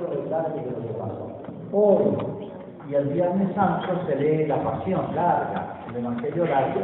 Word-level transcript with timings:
lo 0.00 0.10
que 0.10 0.94
pasó. 0.98 1.40
Hoy 1.72 2.36
y 2.88 2.94
el 2.94 3.08
Viernes 3.08 3.54
Santo 3.54 4.06
se 4.06 4.16
lee 4.16 4.46
la 4.46 4.62
pasión 4.62 5.14
larga, 5.14 5.80
el 5.88 5.96
Evangelio 5.96 6.46
largo. 6.46 6.80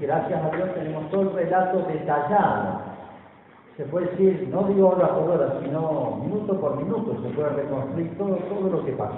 Gracias 0.00 0.44
a 0.44 0.56
Dios 0.56 0.74
tenemos 0.74 1.10
todo 1.10 1.22
el 1.22 1.32
relato 1.32 1.78
detallado. 1.88 2.80
Se 3.76 3.84
puede 3.84 4.06
decir, 4.10 4.48
no 4.50 4.64
digo 4.64 4.88
hora 4.88 5.14
por 5.14 5.30
hora, 5.30 5.54
sino 5.62 6.18
minuto 6.22 6.60
por 6.60 6.76
minuto, 6.76 7.16
se 7.22 7.28
puede 7.30 7.50
reconstruir 7.50 8.18
todo, 8.18 8.36
todo 8.36 8.70
lo 8.70 8.84
que 8.84 8.92
pasó. 8.92 9.14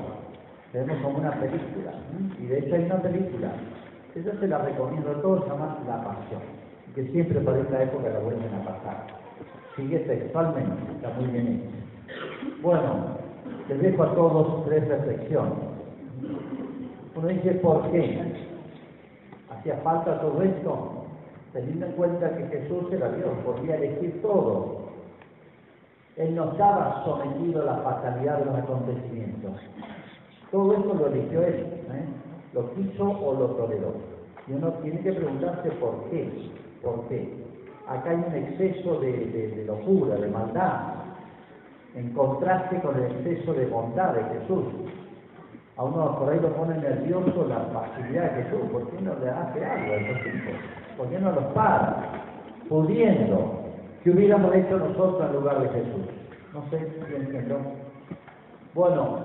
Tenemos 0.73 1.03
como 1.03 1.19
una 1.19 1.33
película, 1.33 1.93
y 2.39 2.47
de 2.47 2.59
hecho 2.59 2.75
hay 2.75 2.85
una 2.85 2.97
película, 2.97 3.49
esa 4.15 4.39
se 4.39 4.49
la 4.49 4.59
recomiendo 4.59 5.11
a 5.11 5.23
todos, 5.23 5.45
se 5.45 5.51
llama 5.51 5.79
La 5.89 6.05
Pasión, 6.05 6.43
que 6.95 7.05
siempre 7.11 7.41
para 7.41 7.59
esta 7.59 7.83
época 7.83 8.11
la 8.11 8.21
vuelven 8.21 8.55
a 8.55 8.65
pasar. 8.65 9.07
Sigue 9.77 9.99
textualmente, 10.01 10.93
está 10.93 11.09
muy 11.19 11.27
bien 11.31 11.47
hecho. 11.47 11.80
Bueno, 12.63 13.17
les 13.69 13.81
dejo 13.81 14.03
a 14.03 14.15
todos 14.15 14.65
tres 14.67 14.87
reflexiones. 14.89 15.59
Uno 17.15 17.29
dice, 17.29 17.53
¿por 17.57 17.91
qué? 17.91 18.21
¿Hacía 19.51 19.77
falta 19.79 20.21
todo 20.21 20.43
esto? 20.43 21.05
Teniendo 21.53 21.87
en 21.87 21.93
cuenta 21.93 22.37
que 22.37 22.47
Jesús 22.47 22.93
era 22.93 23.11
Dios, 23.13 23.31
podía 23.45 23.77
elegir 23.77 24.23
todo. 24.23 24.91
Él 26.17 26.35
no 26.35 26.53
estaba 26.53 27.03
sometido 27.05 27.63
a 27.63 27.65
la 27.67 27.77
fatalidad 27.79 28.39
de 28.39 28.45
los 28.47 28.55
acontecimientos. 28.57 29.53
Todo 30.51 30.75
esto 30.75 30.95
lo 30.95 31.07
eligió 31.09 31.43
Él, 31.43 31.55
¿eh? 31.57 32.05
lo 32.53 32.75
quiso 32.75 33.05
o 33.05 33.35
lo 33.35 33.47
toleró. 33.57 33.95
Y 34.47 34.53
uno 34.53 34.69
tiene 34.83 35.01
que 35.01 35.13
preguntarse 35.13 35.71
por 35.73 36.05
qué. 36.11 36.51
¿Por 36.83 37.07
qué? 37.09 37.41
Acá 37.87 38.11
hay 38.11 38.17
un 38.17 38.35
exceso 38.35 39.01
de, 39.01 39.13
de 39.13 39.65
locura, 39.67 40.17
de 40.17 40.29
maldad, 40.29 41.01
en 41.95 42.13
contraste 42.13 42.81
con 42.81 42.97
el 42.97 43.05
exceso 43.13 43.53
de 43.55 43.67
bondad 43.67 44.15
de 44.15 44.23
Jesús. 44.39 44.65
A 45.77 45.85
uno 45.85 46.19
por 46.19 46.31
ahí 46.31 46.39
lo 46.41 46.53
pone 46.55 46.77
nervioso 46.77 47.47
la 47.49 47.61
facilidad 47.73 48.33
de 48.33 48.43
Jesús. 48.43 48.61
¿Por 48.71 48.91
qué 48.91 49.01
no 49.01 49.15
le 49.15 49.31
hace 49.31 49.65
algo 49.65 49.93
a 49.93 49.97
esos 49.97 50.27
hijos? 50.27 50.55
¿Por 50.97 51.09
qué 51.09 51.19
no 51.19 51.33
los 51.33 51.45
para? 51.55 51.97
Pudiendo. 52.69 53.61
que 54.05 54.11
hubiéramos 54.11 54.55
hecho 54.55 54.79
nosotros 54.79 55.29
en 55.29 55.37
lugar 55.37 55.61
de 55.61 55.69
Jesús? 55.71 56.07
No 56.55 56.63
sé 56.71 56.79
si 56.79 57.15
entiendo. 57.15 57.61
Bueno, 58.75 59.19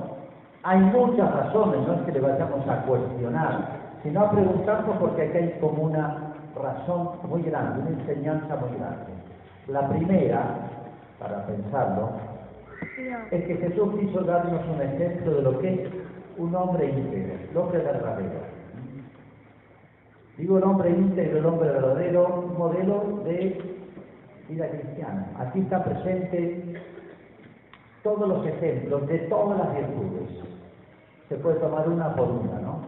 hay 0.63 0.79
muchas 0.79 1.31
razones, 1.33 1.87
no 1.87 1.93
es 1.93 2.01
que 2.01 2.13
le 2.13 2.21
vayamos 2.21 2.67
a 2.67 2.81
cuestionar, 2.83 3.67
sino 4.01 4.21
a 4.21 4.31
preguntarnos 4.31 4.97
porque 4.97 5.21
aquí 5.21 5.37
hay 5.37 5.59
como 5.59 5.83
una 5.83 6.33
razón 6.55 7.09
muy 7.29 7.43
grande, 7.43 7.81
una 7.81 8.01
enseñanza 8.01 8.55
muy 8.55 8.77
grande. 8.77 9.13
La 9.67 9.87
primera, 9.89 10.43
para 11.19 11.45
pensarlo, 11.45 12.09
es 12.97 13.43
que 13.43 13.55
Jesús 13.55 13.99
quiso 13.99 14.21
darnos 14.21 14.61
un 14.67 14.81
ejemplo 14.81 15.33
de 15.35 15.41
lo 15.41 15.59
que 15.59 15.73
es 15.73 15.89
un 16.37 16.55
hombre 16.55 16.89
íntegro, 16.89 17.33
el 17.51 17.57
hombre 17.57 17.79
verdadero. 17.79 18.55
Digo 20.37 20.57
el 20.57 20.63
hombre 20.63 20.89
íntegro, 20.91 21.37
el 21.39 21.45
hombre 21.45 21.69
verdadero, 21.71 22.45
un 22.45 22.57
modelo 22.57 23.21
de 23.25 23.61
vida 24.49 24.69
cristiana. 24.69 25.29
Aquí 25.39 25.59
está 25.59 25.83
presente 25.83 26.81
todos 28.03 28.27
los 28.27 28.45
ejemplos 28.45 29.07
de 29.07 29.19
todas 29.19 29.59
las 29.59 29.75
virtudes. 29.75 30.29
Se 31.29 31.35
puede 31.35 31.55
tomar 31.59 31.89
una 31.89 32.15
por 32.15 32.29
una, 32.29 32.59
¿no? 32.59 32.81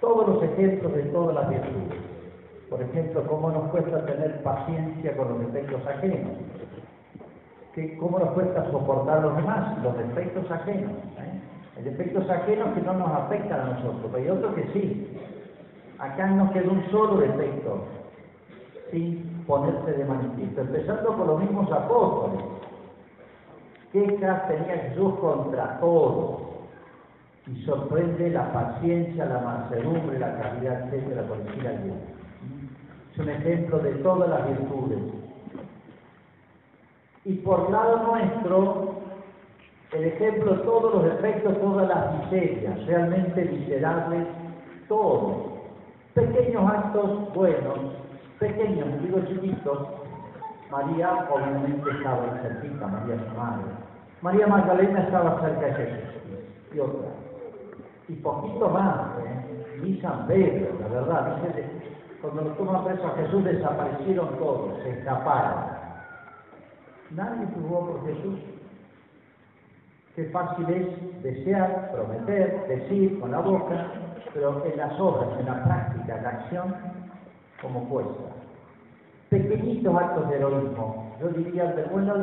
Todos 0.00 0.28
los 0.28 0.42
ejemplos 0.42 0.94
de 0.94 1.02
todas 1.04 1.34
las 1.34 1.48
virtudes. 1.48 2.00
Por 2.70 2.82
ejemplo, 2.82 3.22
cómo 3.28 3.50
nos 3.50 3.70
cuesta 3.70 4.04
tener 4.06 4.42
paciencia 4.42 5.16
con 5.16 5.28
los 5.28 5.52
defectos 5.52 5.86
ajenos. 5.86 6.32
Que, 7.74 7.96
cómo 7.98 8.18
nos 8.18 8.30
cuesta 8.30 8.70
soportar 8.70 9.22
los 9.22 9.36
demás, 9.36 9.82
los 9.82 9.96
defectos 9.98 10.48
ajenos. 10.50 10.92
¿eh? 10.92 11.40
Hay 11.76 11.82
defectos 11.82 12.28
ajenos 12.30 12.68
que 12.74 12.82
no 12.82 12.94
nos 12.94 13.10
afectan 13.10 13.60
a 13.60 13.64
nosotros, 13.74 14.10
pero 14.12 14.16
hay 14.16 14.30
otros 14.30 14.54
que 14.54 14.72
sí. 14.72 15.18
Acá 15.98 16.26
nos 16.28 16.52
queda 16.52 16.70
un 16.70 16.88
solo 16.90 17.16
defecto, 17.16 17.84
sin 18.90 19.44
ponerse 19.46 19.92
de 19.92 20.04
manifiesto, 20.04 20.60
empezando 20.60 21.16
por 21.16 21.26
los 21.26 21.40
mismos 21.40 21.70
apóstoles. 21.72 22.44
Quejas 23.92 24.48
tenía 24.48 24.76
Jesús 24.88 25.14
contra 25.20 25.78
todos 25.80 26.42
y 27.46 27.62
sorprende 27.64 28.30
la 28.30 28.52
paciencia, 28.52 29.26
la 29.26 29.40
mansedumbre, 29.40 30.18
la 30.18 30.36
caridad, 30.36 30.84
etcétera, 30.84 31.22
por 31.22 31.44
decir 31.44 31.68
algo. 31.68 31.94
Es 33.12 33.18
un 33.18 33.28
ejemplo 33.28 33.78
de 33.78 33.92
todas 33.96 34.28
las 34.30 34.48
virtudes. 34.48 34.98
Y 37.24 37.34
por 37.36 37.70
lado 37.70 38.02
nuestro, 38.06 38.94
el 39.92 40.04
ejemplo, 40.04 40.60
todos 40.60 40.94
los 40.94 41.04
defectos, 41.04 41.58
todas 41.60 41.88
las 41.88 42.18
miserias, 42.18 42.86
realmente 42.86 43.44
miserables, 43.44 44.26
todos. 44.88 45.36
Pequeños 46.14 46.70
actos 46.70 47.32
buenos, 47.34 47.78
pequeños, 48.38 49.02
digo 49.02 49.20
chiquitos. 49.26 49.88
María 50.70 51.28
obviamente 51.30 51.90
estaba 51.90 52.40
cerquita, 52.42 52.86
María 52.86 53.16
su 53.16 53.38
madre. 53.38 53.64
María 54.20 54.46
Magdalena 54.46 55.00
estaba 55.00 55.40
cerca 55.40 55.66
de 55.66 55.72
Jesús 55.74 56.14
y 56.74 56.80
otra. 56.80 57.08
Y 58.08 58.14
poquito 58.14 58.68
más, 58.68 59.18
¿eh? 59.24 59.80
ni 59.82 60.00
San 60.00 60.26
Pedro, 60.26 60.68
la 60.80 60.88
verdad, 60.88 61.36
dice, 61.42 61.64
cuando 62.20 62.42
lo 62.42 62.50
toman 62.50 62.84
preso 62.84 63.06
a 63.06 63.16
Jesús 63.16 63.44
desaparecieron 63.44 64.28
todos, 64.38 64.82
se 64.82 64.90
escaparon. 64.90 65.73
Nadie 67.10 67.46
jugó 67.54 67.86
por 67.86 68.06
Jesús. 68.06 68.38
Qué 70.16 70.24
fácil 70.26 70.66
es 70.70 71.22
desear, 71.22 71.90
prometer, 71.92 72.66
decir 72.68 73.18
con 73.20 73.32
la 73.32 73.40
boca, 73.40 73.86
pero 74.32 74.64
en 74.64 74.76
las 74.76 74.98
obras, 75.00 75.28
en 75.40 75.46
la 75.46 75.64
práctica, 75.64 76.16
en 76.16 76.22
la 76.22 76.30
acción, 76.30 76.74
como 77.60 77.88
cuesta. 77.88 78.30
Pequeñitos 79.30 79.94
actos 79.96 80.28
de 80.28 80.36
heroísmo. 80.36 81.16
Yo 81.20 81.28
diría, 81.28 81.72
de 81.72 81.84
buena 81.84 82.14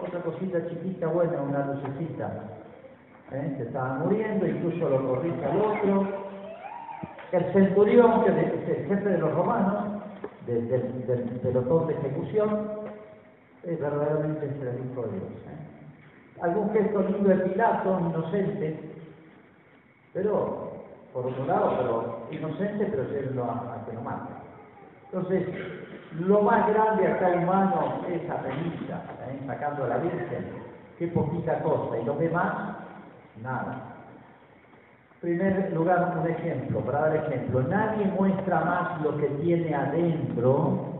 otra 0.00 0.20
cosita 0.20 0.66
chiquita, 0.68 1.06
buena, 1.08 1.40
una 1.42 1.66
lucecita. 1.66 2.32
¿Eh? 3.32 3.54
Se 3.56 3.64
estaba 3.64 3.98
muriendo, 3.98 4.46
incluso 4.46 4.88
lo 4.88 5.08
corrige 5.08 5.44
al 5.44 5.60
otro. 5.60 6.06
El 7.32 7.52
centurión, 7.52 8.24
que 8.24 8.30
es 8.30 8.68
el 8.68 8.86
jefe 8.86 9.08
de 9.08 9.18
los 9.18 9.34
romanos, 9.34 10.02
del, 10.46 11.40
pelotón 11.42 11.88
de 11.88 11.94
ejecución, 11.94 12.85
es 13.66 13.80
verdaderamente 13.80 14.46
el 14.46 14.90
Hijo 14.90 15.02
de 15.02 15.12
Dios. 15.12 15.30
¿eh? 15.48 16.40
Algún 16.42 16.70
gesto 16.72 17.02
lindo 17.02 17.28
de 17.28 17.36
Pilato, 17.36 17.98
inocente, 18.00 18.78
pero, 20.12 20.72
por 21.12 21.26
otro 21.26 21.44
lado, 21.46 21.74
pero 21.78 22.26
inocente, 22.30 22.86
pero 22.86 23.04
lleno 23.04 23.44
a, 23.44 23.74
a 23.74 23.86
que 23.86 23.92
lo 23.92 24.02
mate. 24.02 24.32
Entonces, 25.12 25.46
lo 26.20 26.42
más 26.42 26.68
grande 26.68 27.06
acá 27.06 27.28
humano 27.30 28.04
es 28.08 28.28
apenita, 28.30 29.02
¿eh? 29.28 29.40
sacando 29.46 29.84
a 29.84 29.88
la 29.88 29.98
Virgen, 29.98 30.46
qué 30.98 31.08
poquita 31.08 31.60
cosa, 31.60 31.98
y 31.98 32.04
lo 32.04 32.14
demás, 32.14 32.76
nada. 33.42 33.94
En 35.14 35.20
primer 35.20 35.72
lugar, 35.72 36.16
un 36.20 36.30
ejemplo, 36.30 36.80
para 36.80 37.00
dar 37.00 37.16
ejemplo, 37.16 37.62
nadie 37.62 38.06
muestra 38.06 38.60
más 38.60 39.02
lo 39.02 39.16
que 39.16 39.26
tiene 39.26 39.74
adentro, 39.74 40.95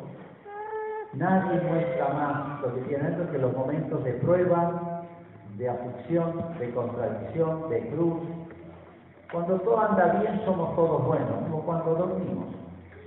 nadie 1.17 1.61
muestra 1.63 2.09
más 2.13 2.61
lo 2.63 2.75
que 2.75 2.81
tiene 2.83 3.05
adentro 3.05 3.31
que 3.31 3.39
los 3.39 3.57
momentos 3.57 4.05
de 4.05 4.13
prueba, 4.15 5.03
de 5.57 5.69
aflicción, 5.69 6.33
de 6.59 6.71
contradicción, 6.71 7.69
de 7.71 7.89
cruz. 7.89 8.21
Cuando 9.33 9.59
todo 9.61 9.81
anda 9.81 10.21
bien 10.21 10.41
somos 10.45 10.77
todos 10.77 11.05
buenos, 11.07 11.43
como 11.45 11.63
cuando 11.63 11.95
dormimos, 11.95 12.47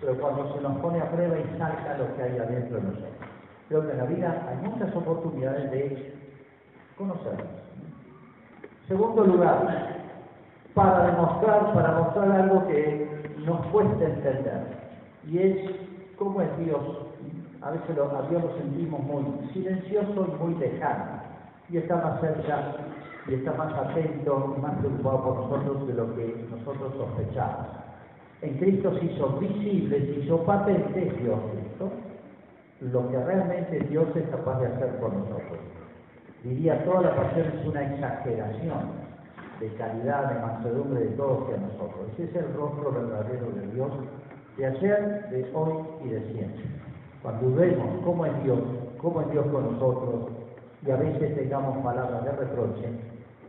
pero 0.01 0.17
cuando 0.19 0.53
se 0.53 0.61
nos 0.61 0.77
pone 0.79 0.99
a 0.99 1.11
prueba 1.11 1.37
y 1.37 1.57
salta 1.57 1.97
lo 1.97 2.15
que 2.15 2.23
hay 2.23 2.37
adentro 2.37 2.77
de 2.77 2.83
nosotros. 2.83 3.13
Creo 3.67 3.85
que 3.85 3.91
en 3.91 3.97
la 3.97 4.05
vida 4.05 4.47
hay 4.49 4.69
muchas 4.69 4.95
oportunidades 4.95 5.71
de 5.71 6.15
conocernos. 6.97 7.47
Segundo 8.87 9.23
lugar, 9.23 9.97
para 10.73 11.05
demostrar, 11.05 11.73
para 11.73 11.91
mostrar 11.99 12.31
algo 12.31 12.67
que 12.67 13.35
nos 13.45 13.65
cuesta 13.67 14.05
entender, 14.05 14.63
y 15.27 15.37
es 15.37 16.15
cómo 16.17 16.41
es 16.41 16.57
Dios. 16.57 17.08
A 17.61 17.71
veces 17.71 17.95
lo, 17.95 18.05
a 18.17 18.21
Dios 18.29 18.41
lo 18.41 18.57
sentimos 18.57 19.01
muy 19.03 19.49
silencioso 19.53 20.27
y 20.27 20.43
muy 20.43 20.55
lejano, 20.55 21.21
y 21.69 21.77
está 21.77 21.97
más 21.97 22.21
cerca, 22.21 22.75
y 23.27 23.33
está 23.33 23.51
más 23.53 23.73
atento 23.73 24.55
y 24.57 24.61
más 24.61 24.77
preocupado 24.77 25.23
por 25.23 25.35
nosotros 25.35 25.87
de 25.87 25.93
lo 25.93 26.15
que 26.15 26.47
nosotros 26.49 26.93
sospechamos. 26.95 27.67
En 28.41 28.57
Cristo 28.57 28.97
se 28.97 29.05
hizo 29.05 29.27
visible, 29.39 29.99
se 29.99 30.21
hizo 30.21 30.37
patente 30.45 31.13
Dios 31.21 31.39
Cristo, 31.51 31.91
lo 32.79 33.09
que 33.09 33.19
realmente 33.19 33.79
Dios 33.89 34.07
es 34.15 34.29
capaz 34.29 34.59
de 34.61 34.67
hacer 34.67 34.97
por 34.99 35.13
nosotros. 35.13 35.59
Diría, 36.43 36.85
toda 36.85 37.01
la 37.01 37.15
pasión 37.17 37.47
es 37.47 37.67
una 37.67 37.93
exageración 37.93 39.09
de 39.59 39.67
calidad, 39.73 40.33
de 40.33 40.39
mansedumbre 40.39 41.01
de 41.01 41.09
todos 41.17 41.43
hacia 41.43 41.57
nosotros. 41.57 42.07
Ese 42.13 42.23
es 42.23 42.35
el 42.37 42.53
rostro 42.53 42.91
verdadero 42.93 43.51
de 43.51 43.67
Dios, 43.73 43.91
de 44.55 44.65
ayer, 44.65 45.29
de 45.29 45.51
hoy 45.53 45.83
y 46.05 46.07
de 46.07 46.21
siempre. 46.31 46.88
Cuando 47.21 47.53
vemos 47.53 47.87
cómo 48.05 48.25
es 48.25 48.43
Dios, 48.43 48.59
cómo 49.01 49.21
es 49.21 49.31
Dios 49.31 49.45
con 49.47 49.73
nosotros, 49.73 50.31
y 50.85 50.91
a 50.91 50.95
veces 50.95 51.35
tengamos 51.35 51.77
palabras 51.83 52.23
de 52.23 52.31
reproche, 52.31 52.89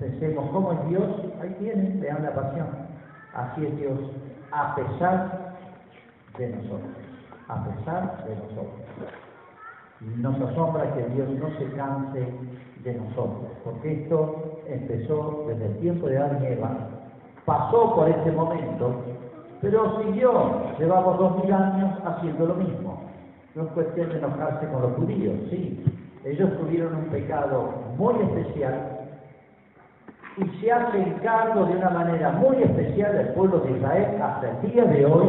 pensemos 0.01 0.51
cómo 0.51 0.73
es 0.73 0.89
Dios, 0.89 1.05
ahí 1.41 1.55
tienen, 1.61 2.01
vean 2.01 2.23
la 2.25 2.35
pasión. 2.35 2.67
Así 3.33 3.65
es 3.65 3.77
Dios, 3.77 3.99
a 4.51 4.75
pesar 4.75 5.55
de 6.37 6.49
nosotros, 6.49 6.97
a 7.49 7.65
pesar 7.65 8.25
de 8.25 8.35
nosotros. 8.35 8.81
Nos 10.01 10.41
asombra 10.51 10.93
que 10.95 11.05
Dios 11.15 11.29
no 11.29 11.51
se 11.59 11.71
canse 11.77 12.27
de 12.83 12.95
nosotros, 12.95 13.53
porque 13.63 14.03
esto 14.03 14.63
empezó 14.67 15.45
desde 15.47 15.67
el 15.67 15.79
tiempo 15.79 16.09
de 16.09 16.19
Adán 16.19 16.43
y 16.43 16.47
Eva, 16.47 16.71
pasó 17.45 17.95
por 17.95 18.09
este 18.09 18.33
momento, 18.33 18.95
pero 19.61 20.03
siguió, 20.03 20.77
llevamos 20.79 21.19
dos 21.19 21.45
mil 21.45 21.53
años 21.53 21.99
haciendo 22.05 22.47
lo 22.47 22.55
mismo. 22.55 23.10
No 23.55 23.65
es 23.65 23.69
cuestión 23.71 24.09
de 24.11 24.19
enojarse 24.19 24.67
con 24.69 24.83
los 24.83 24.93
judíos, 24.93 25.35
sí. 25.51 25.85
Ellos 26.25 26.51
tuvieron 26.59 26.95
un 26.95 27.05
pecado 27.07 27.73
muy 27.97 28.15
especial 28.15 29.01
y 30.37 30.61
se 30.61 30.73
hace 30.73 31.15
cargo 31.23 31.65
de 31.65 31.77
una 31.77 31.91
manera 31.91 32.31
muy 32.33 32.63
especial 32.63 33.13
del 33.13 33.29
pueblo 33.29 33.59
de 33.61 33.73
Israel 33.73 34.23
hasta 34.23 34.51
el 34.51 34.71
día 34.71 34.85
de 34.85 35.05
hoy. 35.07 35.29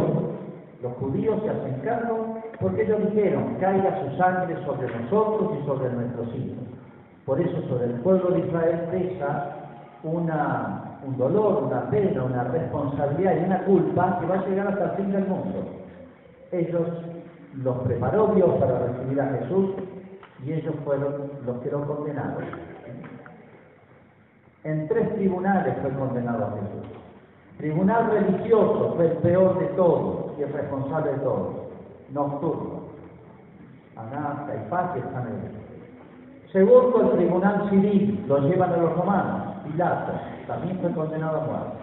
Los 0.84 0.94
judíos 0.94 1.42
se 1.44 1.50
hacen 1.50 1.82
cargo 1.84 2.38
porque 2.60 2.84
ellos 2.84 3.00
dijeron, 3.12 3.56
caiga 3.60 4.00
su 4.04 4.18
sangre 4.18 4.56
sobre 4.66 4.88
nosotros 5.00 5.58
y 5.60 5.66
sobre 5.66 5.90
nuestros 5.92 6.28
hijos. 6.36 6.64
Por 7.26 7.42
eso 7.42 7.62
sobre 7.68 7.86
el 7.86 7.94
pueblo 8.02 8.32
de 8.32 8.40
Israel 8.40 8.82
pesa 8.92 9.56
una, 10.04 11.00
un 11.08 11.18
dolor, 11.18 11.64
una 11.64 11.90
pena, 11.90 12.24
una 12.24 12.44
responsabilidad 12.46 13.34
y 13.42 13.46
una 13.46 13.64
culpa 13.64 14.20
que 14.20 14.28
va 14.28 14.36
a 14.36 14.48
llegar 14.48 14.68
hasta 14.68 14.84
el 14.86 14.92
fin 14.92 15.12
del 15.12 15.28
mundo. 15.28 15.66
Ellos 16.52 16.88
los 17.56 17.78
preparó 17.80 18.28
Dios 18.36 18.50
para 18.60 18.80
recibir 18.80 19.20
a 19.22 19.28
Jesús 19.40 19.72
y 20.46 20.54
ellos 20.54 20.76
fueron 20.84 21.32
los 21.46 21.58
que 21.60 21.72
lo 21.72 21.86
condenaron. 21.86 22.44
En 24.64 24.88
tres 24.88 25.16
tribunales 25.16 25.76
fue 25.82 25.92
condenado 25.92 26.46
a 26.46 26.52
Jesús. 26.52 27.02
Tribunal 27.58 28.12
religioso 28.12 28.94
fue 28.96 29.08
el 29.08 29.18
peor 29.18 29.60
de 29.60 29.66
todos 29.68 30.38
y 30.40 30.44
el 30.44 30.54
responsable 30.54 31.12
de 31.12 31.20
todos, 31.20 31.56
nocturno. 32.12 32.82
Anás, 33.96 34.48
Caifás 34.48 34.96
y 34.96 35.00
el 35.00 36.52
Segundo, 36.52 37.02
el 37.02 37.18
tribunal 37.18 37.70
civil, 37.70 38.26
lo 38.28 38.40
llevan 38.40 38.74
a 38.74 38.78
los 38.78 38.96
romanos, 38.98 39.56
Pilato, 39.66 40.14
también 40.48 40.80
fue 40.80 40.92
condenado 40.92 41.42
a 41.42 41.46
muerte. 41.46 41.78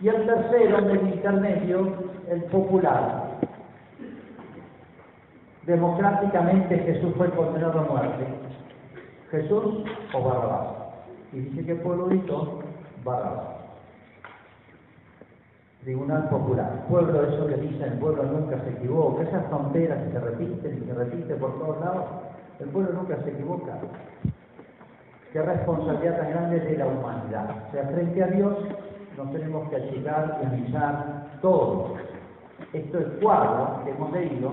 Y 0.00 0.08
el 0.08 0.26
tercero, 0.26 0.78
en 0.78 0.90
el 0.90 1.08
intermedio, 1.08 1.92
el 2.28 2.42
popular, 2.44 3.19
democráticamente 5.66 6.78
Jesús 6.78 7.14
fue 7.16 7.30
condenado 7.30 7.80
a 7.80 7.84
muerte. 7.84 8.26
Jesús 9.30 9.84
o 10.12 10.22
Barrabás. 10.22 10.66
Y 11.32 11.40
dice 11.40 11.64
que 11.64 11.72
el 11.72 11.80
pueblo 11.80 12.08
dijo 12.08 12.60
Barrabás. 13.04 13.60
Tribunal 15.82 16.28
Popular. 16.28 16.84
Pueblo, 16.88 17.22
eso 17.22 17.46
que 17.46 17.56
dice 17.56 17.84
el 17.84 17.94
pueblo 17.94 18.22
nunca 18.24 18.58
se 18.64 18.70
equivoca. 18.70 19.22
Esas 19.22 19.46
fronteras 19.46 20.04
que 20.04 20.12
se 20.12 20.20
repiten 20.20 20.82
y 20.82 20.86
se 20.86 20.94
repiten 20.94 21.38
por 21.38 21.58
todos 21.58 21.80
lados, 21.80 22.04
el 22.58 22.68
pueblo 22.68 22.92
nunca 22.92 23.16
se 23.22 23.30
equivoca. 23.30 23.78
Qué 25.32 25.40
responsabilidad 25.40 26.18
tan 26.18 26.30
grande 26.30 26.60
de 26.60 26.76
la 26.76 26.86
humanidad. 26.86 27.64
O 27.68 27.72
sea, 27.72 27.84
frente 27.84 28.22
a 28.22 28.26
Dios 28.26 28.58
nos 29.16 29.32
tenemos 29.32 29.68
que 29.70 29.76
achicar 29.76 30.38
y 30.42 30.46
analizar 30.46 31.26
todo. 31.40 31.94
Esto 32.72 32.98
es 32.98 33.06
cuadro 33.22 33.84
que 33.84 33.90
hemos 33.90 34.12
leído 34.12 34.52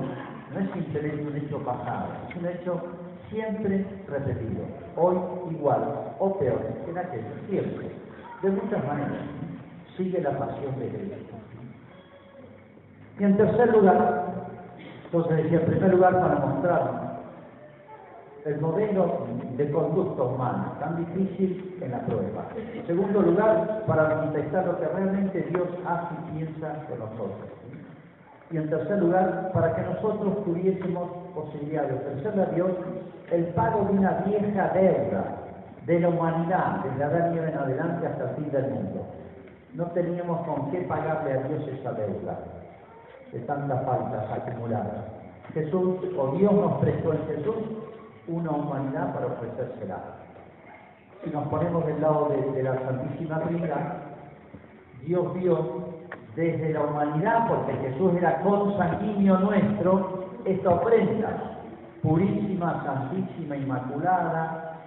no 0.53 0.59
es 0.59 0.71
simplemente 0.71 1.23
un 1.23 1.35
hecho 1.35 1.59
pasado, 1.59 2.07
es 2.29 2.35
un 2.35 2.45
hecho 2.45 2.81
siempre 3.29 3.85
repetido, 4.07 4.63
hoy 4.95 5.17
igual 5.51 5.81
o 6.19 6.38
peor 6.39 6.59
que 6.85 6.91
en 6.91 6.97
aquello, 6.97 7.33
siempre, 7.49 7.91
de 8.41 8.49
muchas 8.51 8.85
maneras, 8.85 9.23
sigue 9.97 10.21
la 10.21 10.38
pasión 10.38 10.79
de 10.79 10.88
Cristo. 10.89 11.35
Y 13.19 13.23
en 13.23 13.35
tercer 13.35 13.73
lugar, 13.73 14.25
entonces 15.05 15.38
decía, 15.38 15.59
en 15.59 15.65
primer 15.65 15.94
lugar 15.95 16.21
para 16.21 16.35
mostrar 16.35 17.07
el 18.45 18.61
modelo 18.61 19.25
de 19.57 19.71
conducta 19.71 20.23
humana, 20.23 20.73
tan 20.79 20.97
difícil 20.97 21.77
en 21.81 21.91
la 21.91 22.00
prueba. 22.05 22.47
En 22.73 22.85
segundo 22.88 23.21
lugar, 23.21 23.83
para 23.85 24.15
manifestar 24.15 24.65
lo 24.65 24.79
que 24.79 24.85
realmente 24.85 25.41
Dios 25.50 25.67
hace 25.85 26.15
y 26.15 26.38
piensa 26.38 26.85
de 26.89 26.97
nosotros. 26.97 27.66
Y 28.49 28.57
en 28.57 28.69
tercer 28.69 28.99
lugar, 28.99 29.51
para 29.53 29.75
que 29.75 29.81
nosotros 29.81 30.44
tuviésemos 30.45 31.09
posibilidad 31.35 31.83
de 31.83 31.95
ofrecerle 31.95 32.44
a 32.44 32.45
Dios 32.47 32.71
el 33.31 33.45
pago 33.47 33.85
de 33.85 33.97
una 33.97 34.11
vieja 34.25 34.69
deuda 34.69 35.38
de 35.85 35.99
la 35.99 36.09
humanidad, 36.09 36.83
desde 36.83 37.03
Adán 37.03 37.35
y 37.35 37.39
en 37.39 37.57
adelante 37.57 38.07
hasta 38.07 38.29
el 38.29 38.35
fin 38.35 38.51
del 38.51 38.71
mundo. 38.71 39.05
No 39.73 39.85
teníamos 39.88 40.45
con 40.45 40.71
qué 40.71 40.81
pagarle 40.81 41.33
a 41.33 41.44
Dios 41.44 41.67
esa 41.67 41.91
deuda 41.94 42.39
de 43.31 43.39
tantas 43.39 43.85
faltas 43.85 44.31
acumuladas. 44.31 45.05
Jesús, 45.53 45.97
o 46.17 46.31
Dios 46.38 46.53
nos 46.53 46.79
prestó 46.81 47.13
en 47.13 47.25
Jesús 47.27 47.55
una 48.27 48.51
humanidad 48.51 49.13
para 49.13 49.27
ofrecérsela. 49.27 49.97
Si 51.23 51.29
nos 51.29 51.47
ponemos 51.47 51.85
del 51.85 52.01
lado 52.01 52.29
de, 52.29 52.51
de 52.51 52.63
la 52.63 52.75
Santísima 52.79 53.41
Trinidad, 53.41 53.93
Dios 55.05 55.33
vio 55.35 55.87
desde 56.38 56.72
la 56.72 56.81
humanidad, 56.84 57.48
porque 57.48 57.74
Jesús 57.74 58.13
era 58.16 58.42
consanguíneo 58.42 59.39
nuestro, 59.39 60.28
esta 60.45 60.69
ofrenda, 60.69 61.57
purísima, 62.04 62.84
santísima, 62.86 63.57
inmaculada, 63.57 64.78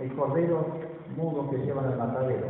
el 0.00 0.12
cordero 0.14 0.66
mudo 1.14 1.50
que 1.50 1.58
llevan 1.58 1.84
al 1.84 1.98
matadero, 1.98 2.46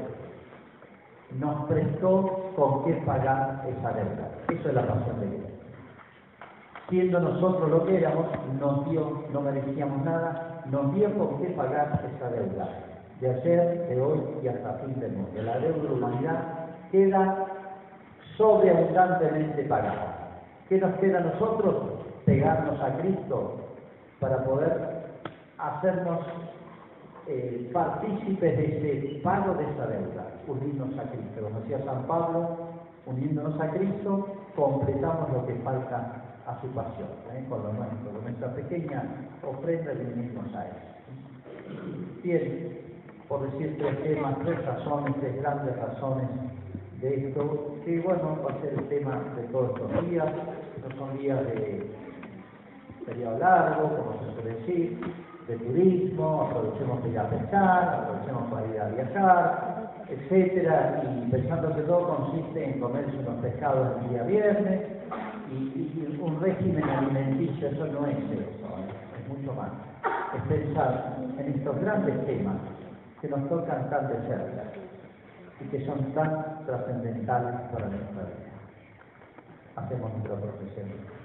nos 1.37 1.65
prestó 1.65 2.53
con 2.55 2.85
qué 2.85 2.93
pagar 3.05 3.67
esa 3.69 3.93
deuda. 3.93 4.31
Eso 4.49 4.69
es 4.69 4.75
la 4.75 4.87
pasión 4.87 5.19
de 5.19 5.31
Dios. 5.31 5.51
Siendo 6.89 7.19
nosotros 7.19 7.69
lo 7.69 7.85
que 7.87 7.97
éramos, 7.97 8.27
nos 8.61 8.89
dio, 8.89 9.25
no 9.33 9.41
merecíamos 9.41 10.05
nada, 10.05 10.63
nos 10.71 10.95
dio 10.95 11.13
con 11.19 11.43
qué 11.43 11.49
pagar 11.51 12.09
esa 12.15 12.31
deuda, 12.31 12.69
de 13.21 13.31
ayer, 13.31 13.89
de 13.89 14.01
hoy 14.01 14.21
y 14.45 14.47
hasta 14.47 14.75
fin 14.75 15.01
del 15.01 15.11
mundo. 15.11 15.43
La 15.43 15.59
deuda 15.59 15.83
de 15.83 15.89
la 15.89 15.95
humanidad 15.95 16.43
queda 16.93 17.54
sobreabundantemente 18.37 19.63
pagada. 19.65 20.43
¿Qué 20.69 20.79
nos 20.79 20.95
queda 20.95 21.19
a 21.19 21.23
nosotros? 21.23 21.75
Pegarnos 22.25 22.81
a 22.81 22.97
Cristo 22.99 23.61
para 24.19 24.45
poder 24.45 24.73
hacernos 25.59 26.21
eh, 27.27 27.71
partícipes 27.73 28.57
de 28.57 28.65
ese 28.65 29.21
pago 29.23 29.55
de 29.55 29.65
esa 29.65 29.87
deuda, 29.87 30.27
unirnos 30.47 30.99
a 30.99 31.03
Cristo. 31.11 31.43
Como 31.43 31.61
decía 31.61 31.85
San 31.85 32.07
Pablo, 32.07 32.57
uniéndonos 33.07 33.61
a 33.61 33.71
Cristo, 33.71 34.29
completamos 34.57 35.31
lo 35.33 35.47
que 35.47 35.55
falta 35.57 36.23
a 36.47 36.61
su 36.61 36.69
pasión, 36.69 37.09
¿eh? 37.33 37.45
con 37.49 37.63
lo 37.63 37.73
nuestro, 37.73 38.11
con 38.13 38.23
nuestra 38.25 38.55
pequeña 38.55 39.05
ofrenda 39.43 39.93
de 39.95 40.05
unirnos 40.05 40.55
a 40.55 40.67
Él. 40.67 40.73
Bien, 42.23 42.79
por 43.29 43.51
decir 43.51 43.77
tres 43.79 44.03
temas, 44.03 44.37
tres 44.45 44.65
razones, 44.65 45.15
tres 45.21 45.37
grandes 45.41 45.77
razones 45.77 46.29
de 47.05 47.29
esto, 47.29 47.77
que 47.85 48.01
bueno, 48.01 48.39
va 48.43 48.55
a 48.55 48.61
ser 48.63 48.73
el 48.79 48.89
tema 48.89 49.23
de 49.37 49.43
todos 49.49 49.79
estos 49.79 50.11
días, 50.11 50.27
no 50.83 50.97
son 50.97 51.19
días 51.19 51.45
de 51.47 51.87
periodo 53.05 53.39
largo, 53.39 53.83
como 53.83 54.19
se 54.21 54.35
suele 54.35 54.59
decir, 54.61 55.01
de 55.47 55.57
turismo, 55.59 56.49
aprovechemos 56.49 57.01
para 57.01 57.13
ir 57.13 57.19
a 57.19 57.29
pescar, 57.29 57.89
aprovechemos 57.89 58.51
para 58.51 58.67
ir 58.67 58.81
a 58.81 58.89
viajar, 58.89 59.93
etcétera, 60.09 61.03
y 61.05 61.31
pensando 61.31 61.77
que 61.77 61.83
todo 61.83 62.17
consiste 62.17 62.65
en 62.65 62.81
comerse 62.81 63.17
unos 63.19 63.43
pescados 63.43 64.03
el 64.03 64.09
día 64.09 64.23
viernes, 64.23 64.81
y, 65.51 66.19
un 66.21 66.41
régimen 66.41 66.85
alimenticio, 66.85 67.69
eso 67.69 67.87
no 67.87 68.07
es 68.07 68.17
eso, 68.17 68.67
es 69.21 69.29
mucho 69.29 69.53
más. 69.53 69.71
Es 70.35 70.43
pensar 70.49 71.19
en 71.39 71.53
estos 71.53 71.79
grandes 71.83 72.25
temas 72.25 72.57
que 73.21 73.29
nos 73.29 73.47
tocan 73.51 73.91
tan 73.91 74.09
de 74.09 74.15
cerca 74.27 74.65
y 75.61 75.65
que 75.67 75.85
son 75.85 76.01
tan 76.15 76.54
trascendentales 76.67 77.61
para 77.73 77.87
nuestra 77.89 78.23
vida. 78.23 78.55
Hacemos 79.77 80.13
nuestra 80.13 80.37
profesión. 80.37 81.24